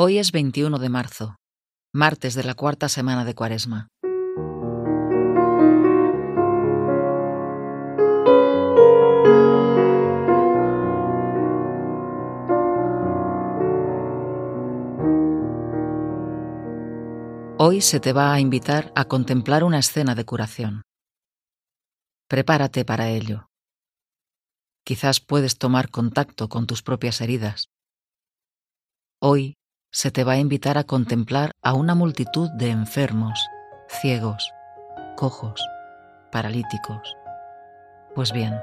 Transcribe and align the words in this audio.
Hoy 0.00 0.18
es 0.18 0.30
21 0.30 0.78
de 0.78 0.88
marzo, 0.90 1.34
martes 1.92 2.34
de 2.34 2.44
la 2.44 2.54
cuarta 2.54 2.88
semana 2.88 3.24
de 3.24 3.34
Cuaresma. 3.34 3.88
Hoy 17.58 17.80
se 17.80 17.98
te 17.98 18.12
va 18.12 18.32
a 18.32 18.38
invitar 18.38 18.92
a 18.94 19.06
contemplar 19.06 19.64
una 19.64 19.80
escena 19.80 20.14
de 20.14 20.24
curación. 20.24 20.82
Prepárate 22.28 22.84
para 22.84 23.08
ello. 23.08 23.48
Quizás 24.84 25.18
puedes 25.18 25.58
tomar 25.58 25.90
contacto 25.90 26.48
con 26.48 26.68
tus 26.68 26.84
propias 26.84 27.20
heridas. 27.20 27.66
Hoy 29.20 29.56
se 29.90 30.10
te 30.10 30.24
va 30.24 30.32
a 30.32 30.38
invitar 30.38 30.78
a 30.78 30.84
contemplar 30.84 31.52
a 31.62 31.72
una 31.72 31.94
multitud 31.94 32.50
de 32.50 32.70
enfermos, 32.70 33.48
ciegos, 33.88 34.52
cojos, 35.16 35.60
paralíticos. 36.30 37.16
Pues 38.14 38.32
bien, 38.32 38.60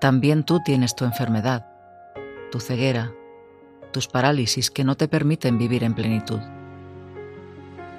también 0.00 0.44
tú 0.44 0.60
tienes 0.64 0.94
tu 0.94 1.04
enfermedad, 1.04 1.66
tu 2.50 2.58
ceguera, 2.58 3.12
tus 3.92 4.08
parálisis 4.08 4.70
que 4.70 4.84
no 4.84 4.96
te 4.96 5.08
permiten 5.08 5.58
vivir 5.58 5.84
en 5.84 5.94
plenitud. 5.94 6.40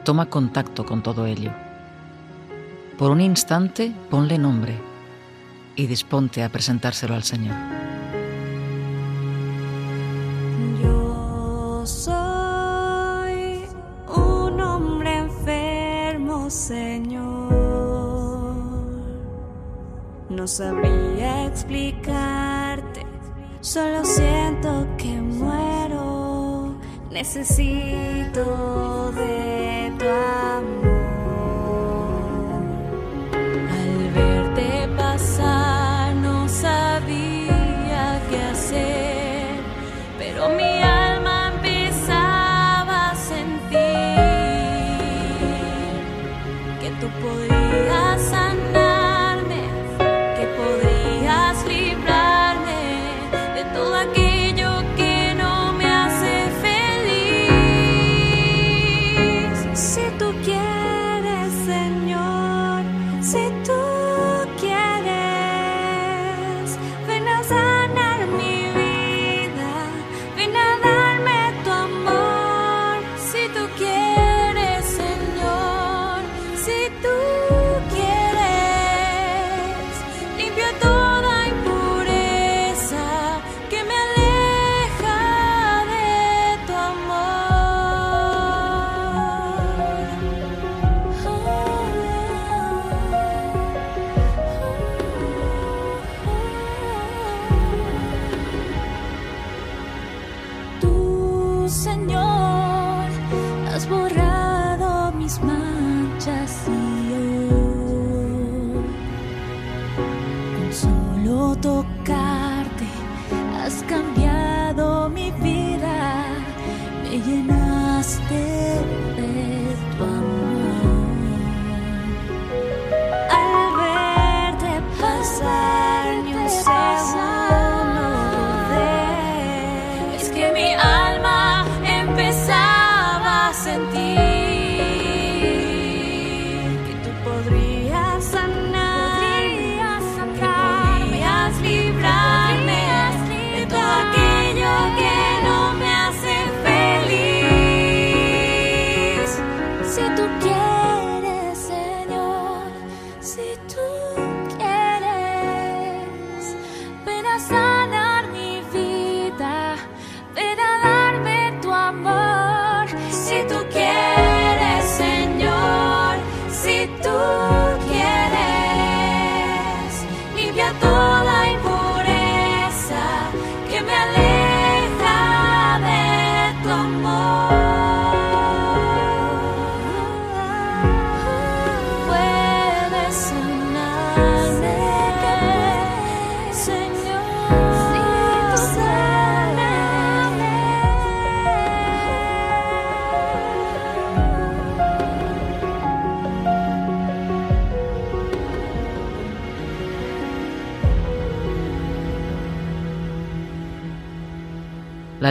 Toma 0.03 0.25
contacto 0.25 0.85
con 0.85 1.03
todo 1.03 1.27
ello. 1.27 1.51
Por 2.97 3.11
un 3.11 3.21
instante 3.21 3.93
ponle 4.09 4.37
nombre 4.37 4.79
y 5.75 5.85
disponte 5.85 6.43
a 6.43 6.49
presentárselo 6.49 7.13
al 7.13 7.23
Señor. 7.23 7.55
No 20.41 20.47
sabría 20.47 21.45
explicarte, 21.45 23.05
solo 23.59 24.03
siento 24.03 24.87
que 24.97 25.21
muero. 25.21 26.73
Necesito 27.11 29.11
de 29.11 29.93
tu 29.99 30.05
amor. 30.07 30.80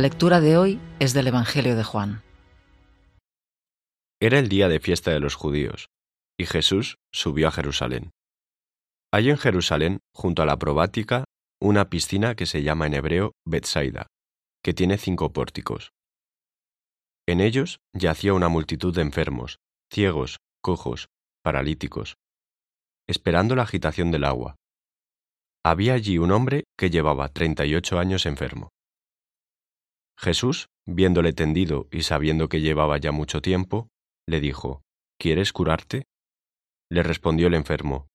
La 0.00 0.09
lectura 0.09 0.41
de 0.41 0.56
hoy 0.56 0.81
es 0.99 1.12
del 1.12 1.27
Evangelio 1.27 1.77
de 1.77 1.84
Juan. 1.84 2.23
Era 4.19 4.38
el 4.38 4.49
día 4.49 4.69
de 4.69 4.81
fiesta 4.81 5.11
de 5.11 5.20
los 5.20 5.35
judíos, 5.35 5.91
y 6.38 6.47
Jesús 6.47 6.97
subió 7.12 7.49
a 7.49 7.50
Jerusalén. 7.50 8.11
Hay 9.12 9.29
en 9.29 9.37
Jerusalén, 9.37 9.99
junto 10.14 10.41
a 10.41 10.47
la 10.47 10.58
probática, 10.58 11.25
una 11.61 11.91
piscina 11.91 12.35
que 12.35 12.47
se 12.47 12.62
llama 12.62 12.87
en 12.87 12.94
hebreo 12.94 13.32
Betsaida, 13.47 14.06
que 14.64 14.73
tiene 14.73 14.97
cinco 14.97 15.35
pórticos. 15.35 15.91
En 17.29 17.43
ellos 17.43 17.81
yacía 17.93 18.32
una 18.32 18.49
multitud 18.49 18.94
de 18.94 19.03
enfermos, 19.03 19.58
ciegos, 19.93 20.38
cojos, 20.62 21.08
paralíticos, 21.43 22.14
esperando 23.06 23.55
la 23.55 23.64
agitación 23.64 24.11
del 24.11 24.25
agua. 24.25 24.56
Había 25.62 25.93
allí 25.93 26.17
un 26.17 26.31
hombre 26.31 26.64
que 26.79 26.88
llevaba 26.88 27.29
treinta 27.29 27.67
y 27.67 27.75
ocho 27.75 27.99
años 27.99 28.25
enfermo. 28.25 28.70
Jesús, 30.20 30.69
viéndole 30.87 31.32
tendido 31.32 31.88
y 31.90 32.02
sabiendo 32.02 32.50
que 32.50 32.61
llevaba 32.61 32.99
ya 32.99 33.11
mucho 33.11 33.40
tiempo, 33.40 33.88
le 34.28 34.40
dijo, 34.40 34.82
¿Quieres 35.19 35.55
curarte? 35.55 36.05
Le 36.90 37.02
respondió 37.02 37.46
el 37.46 37.55
enfermo, 37.55 38.08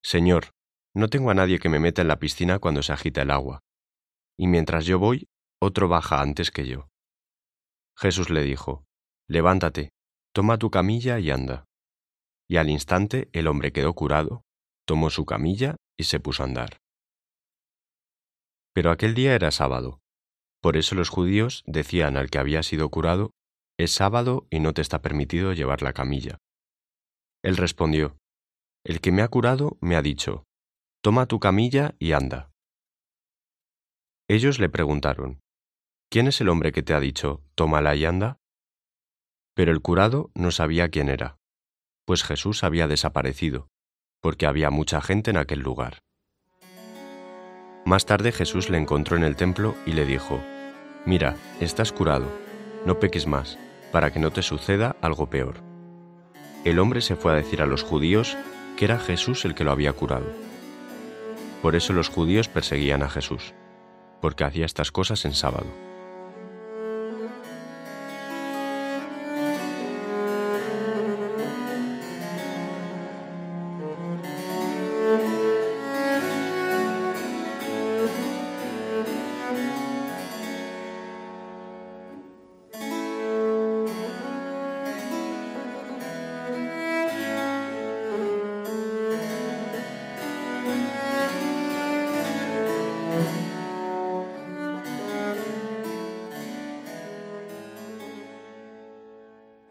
Señor, 0.00 0.50
no 0.94 1.08
tengo 1.08 1.30
a 1.30 1.34
nadie 1.34 1.58
que 1.58 1.68
me 1.68 1.80
meta 1.80 2.02
en 2.02 2.08
la 2.08 2.20
piscina 2.20 2.60
cuando 2.60 2.82
se 2.82 2.92
agita 2.92 3.22
el 3.22 3.32
agua, 3.32 3.60
y 4.38 4.46
mientras 4.46 4.86
yo 4.86 5.00
voy, 5.00 5.26
otro 5.60 5.88
baja 5.88 6.20
antes 6.20 6.52
que 6.52 6.68
yo. 6.68 6.88
Jesús 7.96 8.30
le 8.30 8.42
dijo, 8.42 8.84
Levántate, 9.28 9.90
toma 10.32 10.58
tu 10.58 10.70
camilla 10.70 11.18
y 11.18 11.30
anda. 11.32 11.64
Y 12.48 12.56
al 12.56 12.70
instante 12.70 13.28
el 13.32 13.48
hombre 13.48 13.72
quedó 13.72 13.94
curado, 13.94 14.42
tomó 14.86 15.10
su 15.10 15.26
camilla 15.26 15.76
y 15.98 16.04
se 16.04 16.20
puso 16.20 16.44
a 16.44 16.46
andar. 16.46 16.78
Pero 18.72 18.92
aquel 18.92 19.14
día 19.14 19.34
era 19.34 19.50
sábado. 19.50 20.00
Por 20.60 20.76
eso 20.76 20.94
los 20.94 21.08
judíos 21.08 21.62
decían 21.66 22.16
al 22.16 22.30
que 22.30 22.38
había 22.38 22.62
sido 22.62 22.88
curado, 22.90 23.32
Es 23.78 23.92
sábado 23.92 24.46
y 24.50 24.58
no 24.58 24.74
te 24.74 24.82
está 24.82 25.02
permitido 25.02 25.52
llevar 25.52 25.82
la 25.82 25.92
camilla. 25.92 26.38
Él 27.44 27.56
respondió, 27.56 28.18
El 28.84 29.00
que 29.00 29.12
me 29.12 29.22
ha 29.22 29.28
curado 29.28 29.78
me 29.80 29.94
ha 29.94 30.02
dicho, 30.02 30.44
Toma 31.00 31.26
tu 31.26 31.38
camilla 31.38 31.94
y 32.00 32.12
anda. 32.12 32.50
Ellos 34.28 34.58
le 34.58 34.68
preguntaron, 34.68 35.40
¿Quién 36.10 36.26
es 36.26 36.40
el 36.40 36.48
hombre 36.48 36.72
que 36.72 36.82
te 36.82 36.92
ha 36.92 37.00
dicho, 37.00 37.42
tómala 37.54 37.94
y 37.94 38.04
anda? 38.04 38.38
Pero 39.54 39.72
el 39.72 39.80
curado 39.80 40.30
no 40.34 40.50
sabía 40.50 40.88
quién 40.88 41.08
era, 41.08 41.38
pues 42.04 42.24
Jesús 42.24 42.64
había 42.64 42.88
desaparecido, 42.88 43.68
porque 44.20 44.46
había 44.46 44.70
mucha 44.70 45.00
gente 45.00 45.30
en 45.30 45.36
aquel 45.36 45.60
lugar. 45.60 46.00
Más 47.88 48.04
tarde 48.04 48.32
Jesús 48.32 48.68
le 48.68 48.76
encontró 48.76 49.16
en 49.16 49.24
el 49.24 49.34
templo 49.34 49.74
y 49.86 49.92
le 49.92 50.04
dijo, 50.04 50.42
Mira, 51.06 51.36
estás 51.58 51.90
curado, 51.90 52.26
no 52.84 52.98
peques 52.98 53.26
más, 53.26 53.58
para 53.92 54.12
que 54.12 54.18
no 54.18 54.30
te 54.30 54.42
suceda 54.42 54.96
algo 55.00 55.30
peor. 55.30 55.54
El 56.66 56.80
hombre 56.80 57.00
se 57.00 57.16
fue 57.16 57.32
a 57.32 57.34
decir 57.34 57.62
a 57.62 57.66
los 57.66 57.82
judíos 57.82 58.36
que 58.76 58.84
era 58.84 58.98
Jesús 58.98 59.46
el 59.46 59.54
que 59.54 59.64
lo 59.64 59.72
había 59.72 59.94
curado. 59.94 60.26
Por 61.62 61.76
eso 61.76 61.94
los 61.94 62.10
judíos 62.10 62.46
perseguían 62.46 63.02
a 63.02 63.08
Jesús, 63.08 63.54
porque 64.20 64.44
hacía 64.44 64.66
estas 64.66 64.92
cosas 64.92 65.24
en 65.24 65.32
sábado. 65.32 65.87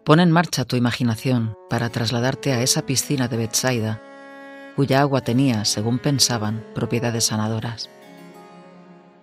Pon 0.07 0.21
en 0.21 0.31
marcha 0.31 0.63
tu 0.63 0.77
imaginación 0.77 1.57
para 1.69 1.89
trasladarte 1.89 2.53
a 2.53 2.61
esa 2.61 2.85
piscina 2.85 3.27
de 3.27 3.35
Bethsaida, 3.35 4.01
cuya 4.77 5.01
agua 5.01 5.19
tenía, 5.19 5.65
según 5.65 5.99
pensaban, 5.99 6.65
propiedades 6.73 7.25
sanadoras. 7.25 7.89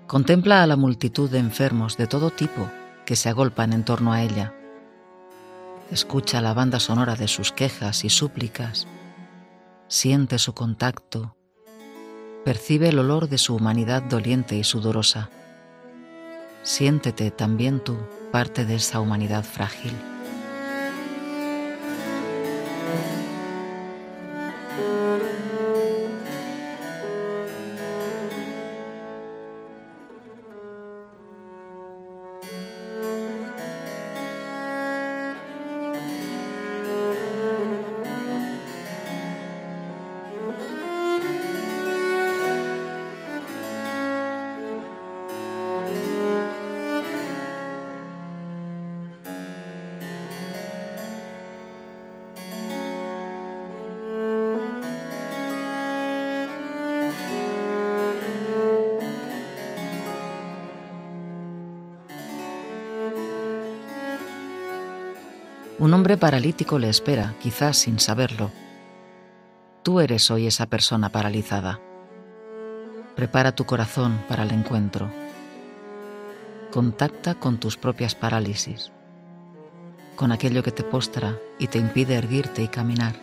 Contempla 0.06 0.62
a 0.62 0.66
la 0.66 0.76
multitud 0.76 1.30
de 1.30 1.38
enfermos 1.38 1.96
de 1.96 2.06
todo 2.06 2.28
tipo 2.28 2.70
que 3.06 3.16
se 3.16 3.30
agolpan 3.30 3.72
en 3.72 3.86
torno 3.86 4.12
a 4.12 4.20
ella. 4.20 4.52
Escucha 5.90 6.42
la 6.42 6.52
banda 6.52 6.78
sonora 6.80 7.16
de 7.16 7.28
sus 7.28 7.50
quejas 7.50 8.04
y 8.04 8.10
súplicas. 8.10 8.86
Siente 9.88 10.38
su 10.38 10.52
contacto. 10.52 11.34
Percibe 12.44 12.90
el 12.90 12.98
olor 12.98 13.30
de 13.30 13.38
su 13.38 13.56
humanidad 13.56 14.02
doliente 14.02 14.54
y 14.54 14.64
sudorosa. 14.64 15.30
Siéntete 16.62 17.30
también 17.30 17.82
tú 17.82 17.96
parte 18.30 18.66
de 18.66 18.74
esa 18.74 19.00
humanidad 19.00 19.44
frágil. 19.44 19.94
Un 65.78 65.92
hombre 65.92 66.16
paralítico 66.16 66.78
le 66.78 66.88
espera, 66.88 67.34
quizás 67.42 67.78
sin 67.78 67.98
saberlo. 67.98 68.52
Tú 69.82 69.98
eres 69.98 70.30
hoy 70.30 70.46
esa 70.46 70.66
persona 70.66 71.08
paralizada. 71.08 71.80
Prepara 73.16 73.56
tu 73.56 73.64
corazón 73.64 74.22
para 74.28 74.44
el 74.44 74.52
encuentro. 74.52 75.10
Contacta 76.70 77.34
con 77.34 77.58
tus 77.58 77.76
propias 77.76 78.14
parálisis, 78.14 78.92
con 80.14 80.30
aquello 80.30 80.62
que 80.62 80.70
te 80.70 80.84
postra 80.84 81.38
y 81.58 81.66
te 81.66 81.78
impide 81.78 82.14
erguirte 82.14 82.62
y 82.62 82.68
caminar. 82.68 83.16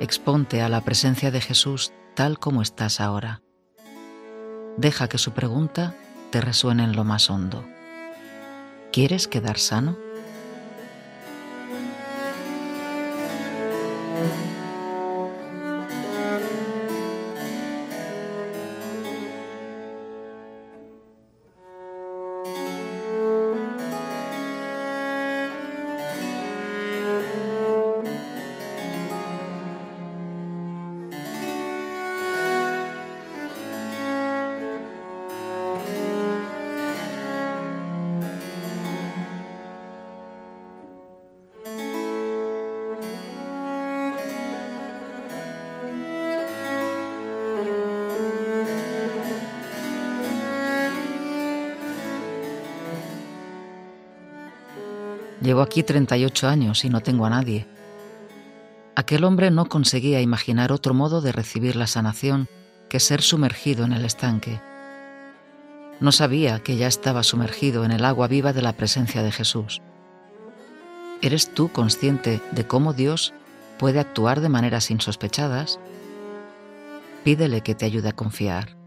Exponte 0.00 0.62
a 0.62 0.70
la 0.70 0.80
presencia 0.80 1.30
de 1.30 1.42
Jesús 1.42 1.92
tal 2.14 2.38
como 2.38 2.62
estás 2.62 3.00
ahora. 3.00 3.42
Deja 4.78 5.08
que 5.08 5.18
su 5.18 5.32
pregunta 5.32 5.94
te 6.30 6.40
resuene 6.40 6.82
en 6.82 6.96
lo 6.96 7.04
más 7.04 7.28
hondo. 7.28 7.62
¿Quieres 8.90 9.28
quedar 9.28 9.58
sano? 9.58 10.03
Llevo 55.44 55.60
aquí 55.60 55.82
38 55.82 56.48
años 56.48 56.86
y 56.86 56.88
no 56.88 57.02
tengo 57.02 57.26
a 57.26 57.30
nadie. 57.30 57.66
Aquel 58.96 59.24
hombre 59.24 59.50
no 59.50 59.66
conseguía 59.66 60.22
imaginar 60.22 60.72
otro 60.72 60.94
modo 60.94 61.20
de 61.20 61.32
recibir 61.32 61.76
la 61.76 61.86
sanación 61.86 62.48
que 62.88 62.98
ser 62.98 63.20
sumergido 63.20 63.84
en 63.84 63.92
el 63.92 64.06
estanque. 64.06 64.58
No 66.00 66.12
sabía 66.12 66.60
que 66.60 66.76
ya 66.76 66.86
estaba 66.86 67.22
sumergido 67.22 67.84
en 67.84 67.90
el 67.90 68.06
agua 68.06 68.26
viva 68.26 68.54
de 68.54 68.62
la 68.62 68.72
presencia 68.72 69.22
de 69.22 69.32
Jesús. 69.32 69.82
¿Eres 71.20 71.52
tú 71.52 71.70
consciente 71.70 72.40
de 72.52 72.66
cómo 72.66 72.94
Dios 72.94 73.34
puede 73.78 74.00
actuar 74.00 74.40
de 74.40 74.48
maneras 74.48 74.90
insospechadas? 74.90 75.78
Pídele 77.22 77.60
que 77.60 77.74
te 77.74 77.84
ayude 77.84 78.08
a 78.08 78.12
confiar. 78.12 78.83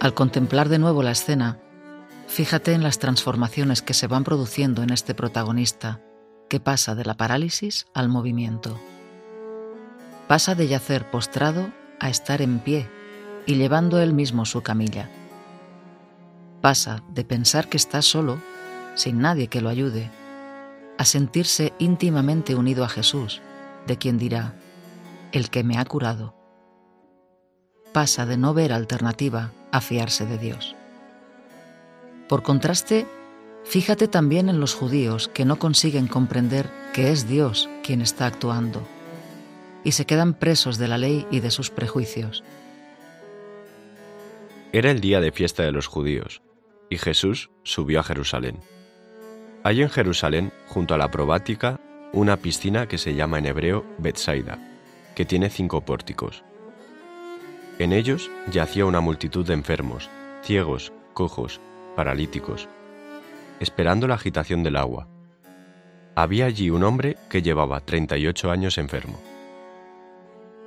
Al 0.00 0.14
contemplar 0.14 0.68
de 0.68 0.78
nuevo 0.78 1.02
la 1.02 1.10
escena, 1.10 1.58
fíjate 2.28 2.72
en 2.72 2.84
las 2.84 3.00
transformaciones 3.00 3.82
que 3.82 3.94
se 3.94 4.06
van 4.06 4.22
produciendo 4.22 4.84
en 4.84 4.90
este 4.90 5.12
protagonista, 5.12 6.00
que 6.48 6.60
pasa 6.60 6.94
de 6.94 7.04
la 7.04 7.14
parálisis 7.14 7.86
al 7.94 8.08
movimiento. 8.08 8.78
Pasa 10.28 10.54
de 10.54 10.68
yacer 10.68 11.10
postrado 11.10 11.72
a 11.98 12.10
estar 12.10 12.42
en 12.42 12.60
pie 12.60 12.88
y 13.44 13.56
llevando 13.56 14.00
él 14.00 14.14
mismo 14.14 14.44
su 14.44 14.62
camilla. 14.62 15.10
Pasa 16.60 17.02
de 17.08 17.24
pensar 17.24 17.68
que 17.68 17.76
está 17.76 18.00
solo, 18.00 18.40
sin 18.94 19.18
nadie 19.20 19.48
que 19.48 19.60
lo 19.60 19.68
ayude, 19.68 20.12
a 20.96 21.04
sentirse 21.04 21.72
íntimamente 21.80 22.54
unido 22.54 22.84
a 22.84 22.88
Jesús, 22.88 23.42
de 23.88 23.98
quien 23.98 24.16
dirá, 24.16 24.54
el 25.32 25.50
que 25.50 25.64
me 25.64 25.76
ha 25.76 25.84
curado. 25.84 26.36
Pasa 27.92 28.26
de 28.26 28.36
no 28.36 28.54
ver 28.54 28.72
alternativa 28.72 29.50
a 29.72 29.80
fiarse 29.80 30.26
de 30.26 30.38
Dios. 30.38 30.74
Por 32.28 32.42
contraste, 32.42 33.06
fíjate 33.64 34.08
también 34.08 34.48
en 34.48 34.60
los 34.60 34.74
judíos 34.74 35.28
que 35.28 35.44
no 35.44 35.58
consiguen 35.58 36.06
comprender 36.06 36.70
que 36.92 37.10
es 37.12 37.28
Dios 37.28 37.68
quien 37.82 38.02
está 38.02 38.26
actuando 38.26 38.86
y 39.84 39.92
se 39.92 40.06
quedan 40.06 40.34
presos 40.34 40.78
de 40.78 40.88
la 40.88 40.98
ley 40.98 41.26
y 41.30 41.40
de 41.40 41.50
sus 41.50 41.70
prejuicios. 41.70 42.44
Era 44.72 44.90
el 44.90 45.00
día 45.00 45.20
de 45.20 45.32
fiesta 45.32 45.62
de 45.62 45.72
los 45.72 45.86
judíos, 45.86 46.42
y 46.90 46.98
Jesús 46.98 47.50
subió 47.62 48.00
a 48.00 48.02
Jerusalén. 48.02 48.58
Hay 49.64 49.82
en 49.82 49.88
Jerusalén, 49.88 50.52
junto 50.66 50.94
a 50.94 50.98
la 50.98 51.10
probática, 51.10 51.80
una 52.12 52.36
piscina 52.36 52.86
que 52.86 52.98
se 52.98 53.14
llama 53.14 53.38
en 53.38 53.46
hebreo 53.46 53.84
Betsaida, 53.98 54.58
que 55.14 55.24
tiene 55.24 55.48
cinco 55.50 55.80
pórticos. 55.80 56.44
En 57.78 57.92
ellos 57.92 58.28
yacía 58.50 58.86
una 58.86 59.00
multitud 59.00 59.46
de 59.46 59.54
enfermos, 59.54 60.10
ciegos, 60.42 60.92
cojos, 61.14 61.60
paralíticos, 61.94 62.68
esperando 63.60 64.08
la 64.08 64.14
agitación 64.14 64.64
del 64.64 64.76
agua. 64.76 65.06
Había 66.16 66.46
allí 66.46 66.70
un 66.70 66.82
hombre 66.82 67.16
que 67.30 67.40
llevaba 67.40 67.80
38 67.80 68.50
años 68.50 68.78
enfermo. 68.78 69.20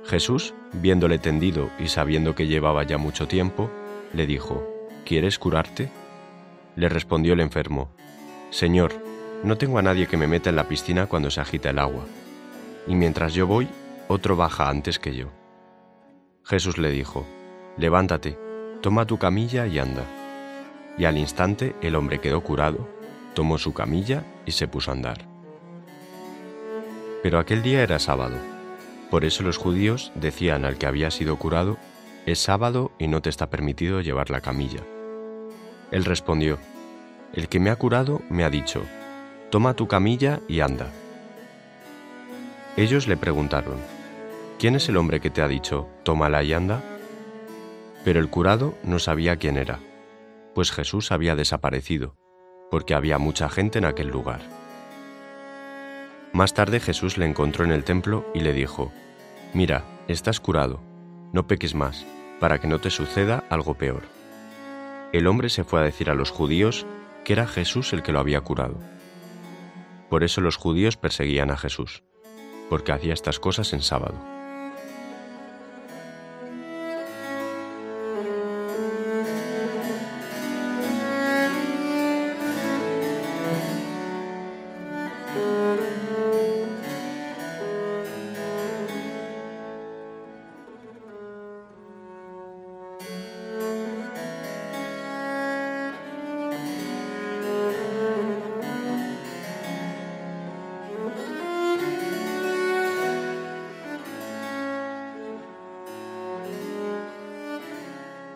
Jesús, 0.06 0.54
viéndole 0.72 1.18
tendido 1.18 1.70
y 1.78 1.88
sabiendo 1.88 2.34
que 2.34 2.46
llevaba 2.46 2.82
ya 2.84 2.96
mucho 2.96 3.28
tiempo, 3.28 3.70
le 4.14 4.26
dijo, 4.26 4.66
¿Quieres 5.04 5.38
curarte? 5.38 5.90
Le 6.76 6.88
respondió 6.88 7.34
el 7.34 7.40
enfermo, 7.40 7.90
Señor, 8.48 8.92
no 9.44 9.58
tengo 9.58 9.78
a 9.78 9.82
nadie 9.82 10.06
que 10.06 10.16
me 10.16 10.26
meta 10.26 10.48
en 10.48 10.56
la 10.56 10.68
piscina 10.68 11.06
cuando 11.06 11.30
se 11.30 11.42
agita 11.42 11.68
el 11.68 11.78
agua, 11.78 12.04
y 12.86 12.94
mientras 12.94 13.34
yo 13.34 13.46
voy, 13.46 13.68
otro 14.08 14.34
baja 14.34 14.70
antes 14.70 14.98
que 14.98 15.14
yo. 15.14 15.41
Jesús 16.44 16.78
le 16.78 16.90
dijo, 16.90 17.26
Levántate, 17.76 18.38
toma 18.80 19.06
tu 19.06 19.18
camilla 19.18 19.66
y 19.66 19.78
anda. 19.78 20.04
Y 20.98 21.04
al 21.04 21.16
instante 21.16 21.74
el 21.80 21.94
hombre 21.94 22.20
quedó 22.20 22.42
curado, 22.42 22.88
tomó 23.34 23.58
su 23.58 23.72
camilla 23.72 24.24
y 24.44 24.52
se 24.52 24.68
puso 24.68 24.90
a 24.90 24.94
andar. 24.94 25.26
Pero 27.22 27.38
aquel 27.38 27.62
día 27.62 27.82
era 27.82 27.98
sábado. 27.98 28.36
Por 29.10 29.24
eso 29.24 29.42
los 29.42 29.56
judíos 29.56 30.12
decían 30.14 30.64
al 30.64 30.78
que 30.78 30.86
había 30.86 31.10
sido 31.10 31.36
curado, 31.36 31.78
es 32.26 32.38
sábado 32.38 32.92
y 32.98 33.08
no 33.08 33.22
te 33.22 33.30
está 33.30 33.48
permitido 33.48 34.00
llevar 34.00 34.30
la 34.30 34.40
camilla. 34.40 34.80
Él 35.90 36.04
respondió, 36.04 36.58
el 37.32 37.48
que 37.48 37.60
me 37.60 37.70
ha 37.70 37.76
curado 37.76 38.20
me 38.28 38.44
ha 38.44 38.50
dicho, 38.50 38.82
toma 39.50 39.74
tu 39.74 39.86
camilla 39.86 40.40
y 40.48 40.60
anda. 40.60 40.90
Ellos 42.76 43.06
le 43.06 43.16
preguntaron, 43.16 43.76
¿quién 44.62 44.76
es 44.76 44.88
el 44.88 44.96
hombre 44.96 45.18
que 45.18 45.28
te 45.28 45.42
ha 45.42 45.48
dicho, 45.48 45.88
tómala 46.04 46.44
y 46.44 46.52
anda? 46.52 46.84
Pero 48.04 48.20
el 48.20 48.30
curado 48.30 48.76
no 48.84 49.00
sabía 49.00 49.34
quién 49.34 49.56
era, 49.56 49.80
pues 50.54 50.70
Jesús 50.70 51.10
había 51.10 51.34
desaparecido, 51.34 52.14
porque 52.70 52.94
había 52.94 53.18
mucha 53.18 53.48
gente 53.48 53.80
en 53.80 53.86
aquel 53.86 54.06
lugar. 54.06 54.40
Más 56.32 56.54
tarde 56.54 56.78
Jesús 56.78 57.18
le 57.18 57.26
encontró 57.26 57.64
en 57.64 57.72
el 57.72 57.82
templo 57.82 58.24
y 58.34 58.40
le 58.42 58.52
dijo, 58.52 58.92
Mira, 59.52 59.82
estás 60.06 60.38
curado, 60.38 60.80
no 61.32 61.48
peques 61.48 61.74
más, 61.74 62.06
para 62.38 62.60
que 62.60 62.68
no 62.68 62.78
te 62.78 62.90
suceda 62.90 63.42
algo 63.50 63.74
peor. 63.74 64.04
El 65.12 65.26
hombre 65.26 65.48
se 65.48 65.64
fue 65.64 65.80
a 65.80 65.84
decir 65.84 66.08
a 66.08 66.14
los 66.14 66.30
judíos 66.30 66.86
que 67.24 67.32
era 67.32 67.48
Jesús 67.48 67.92
el 67.92 68.04
que 68.04 68.12
lo 68.12 68.20
había 68.20 68.42
curado. 68.42 68.78
Por 70.08 70.22
eso 70.22 70.40
los 70.40 70.54
judíos 70.54 70.96
perseguían 70.96 71.50
a 71.50 71.56
Jesús, 71.56 72.04
porque 72.70 72.92
hacía 72.92 73.12
estas 73.12 73.40
cosas 73.40 73.72
en 73.72 73.82
sábado. 73.82 74.31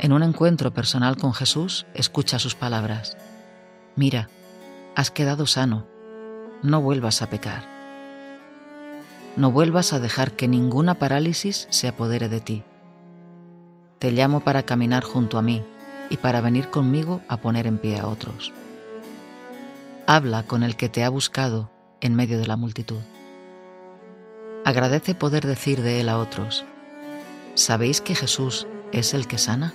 En 0.07 0.13
un 0.13 0.23
encuentro 0.23 0.73
personal 0.73 1.17
con 1.17 1.35
Jesús, 1.35 1.85
escucha 1.93 2.39
sus 2.39 2.55
palabras. 2.55 3.17
Mira, 3.97 4.29
has 4.95 5.11
quedado 5.11 5.47
sano, 5.47 5.85
no 6.63 6.81
vuelvas 6.81 7.23
a 7.23 7.29
pecar. 7.29 7.65
No 9.35 9.51
vuelvas 9.51 9.93
a 9.93 9.99
dejar 9.99 10.31
que 10.31 10.47
ninguna 10.47 10.95
parálisis 10.95 11.67
se 11.71 11.89
apodere 11.89 12.29
de 12.29 12.41
ti. 12.41 12.63
Te 13.99 14.13
llamo 14.13 14.45
para 14.45 14.63
caminar 14.63 15.03
junto 15.03 15.39
a 15.39 15.43
mí 15.43 15.65
y 16.09 16.19
para 16.19 16.41
venir 16.41 16.71
conmigo 16.71 17.21
a 17.27 17.39
poner 17.39 17.67
en 17.67 17.79
pie 17.79 17.99
a 17.99 18.07
otros. 18.07 18.53
Habla 20.07 20.45
con 20.45 20.63
el 20.63 20.77
que 20.77 20.89
te 20.89 21.03
ha 21.03 21.09
buscado 21.09 21.69
en 22.01 22.15
medio 22.15 22.39
de 22.39 22.47
la 22.47 22.57
multitud. 22.57 23.01
Agradece 24.65 25.17
poder 25.17 25.45
decir 25.45 25.83
de 25.83 26.01
él 26.01 26.09
a 26.09 26.19
otros, 26.19 26.65
¿sabéis 27.57 28.01
que 28.01 28.15
Jesús 28.15 28.69
es 28.93 29.13
el 29.13 29.27
que 29.27 29.39
sana? 29.39 29.75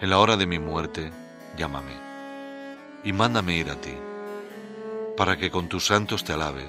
En 0.00 0.10
la 0.10 0.18
hora 0.18 0.36
de 0.36 0.46
mi 0.46 0.58
muerte, 0.58 1.10
llámame, 1.56 1.92
y 3.04 3.12
mándame 3.12 3.56
ir 3.56 3.70
a 3.70 3.80
ti, 3.80 3.94
para 5.16 5.36
que 5.36 5.50
con 5.50 5.68
tus 5.68 5.86
santos 5.86 6.24
te 6.24 6.32
alabe 6.32 6.68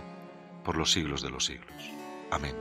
por 0.63 0.77
los 0.77 0.91
siglos 0.91 1.21
de 1.21 1.29
los 1.29 1.45
siglos. 1.45 1.91
Amén. 2.31 2.55